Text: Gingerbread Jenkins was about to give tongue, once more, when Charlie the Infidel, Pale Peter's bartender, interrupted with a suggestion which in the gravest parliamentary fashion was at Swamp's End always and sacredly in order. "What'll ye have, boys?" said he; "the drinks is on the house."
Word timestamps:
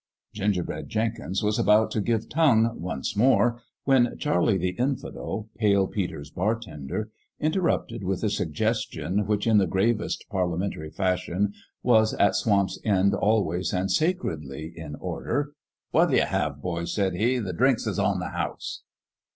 Gingerbread 0.33 0.89
Jenkins 0.89 1.43
was 1.43 1.59
about 1.59 1.91
to 1.91 2.01
give 2.01 2.27
tongue, 2.27 2.71
once 2.81 3.15
more, 3.15 3.61
when 3.83 4.17
Charlie 4.17 4.57
the 4.57 4.71
Infidel, 4.79 5.47
Pale 5.57 5.89
Peter's 5.89 6.31
bartender, 6.31 7.11
interrupted 7.39 8.03
with 8.03 8.23
a 8.23 8.29
suggestion 8.31 9.27
which 9.27 9.45
in 9.45 9.59
the 9.59 9.67
gravest 9.67 10.25
parliamentary 10.27 10.89
fashion 10.89 11.53
was 11.83 12.15
at 12.15 12.35
Swamp's 12.35 12.79
End 12.83 13.13
always 13.13 13.73
and 13.73 13.91
sacredly 13.91 14.73
in 14.75 14.95
order. 14.95 15.53
"What'll 15.91 16.15
ye 16.15 16.21
have, 16.21 16.63
boys?" 16.63 16.95
said 16.95 17.13
he; 17.13 17.37
"the 17.37 17.53
drinks 17.53 17.85
is 17.85 17.99
on 17.99 18.17
the 18.17 18.29
house." 18.29 18.81